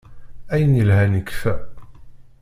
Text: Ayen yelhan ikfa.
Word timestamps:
Ayen 0.53 0.77
yelhan 0.79 1.13
ikfa. 1.21 1.53